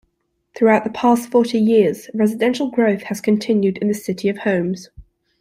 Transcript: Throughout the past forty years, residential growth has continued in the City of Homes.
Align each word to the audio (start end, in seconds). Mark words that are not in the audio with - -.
Throughout 0.55 0.83
the 0.83 0.89
past 0.89 1.29
forty 1.29 1.59
years, 1.59 2.09
residential 2.15 2.71
growth 2.71 3.03
has 3.03 3.21
continued 3.21 3.77
in 3.77 3.87
the 3.87 3.93
City 3.93 4.29
of 4.29 4.39
Homes. 4.39 4.89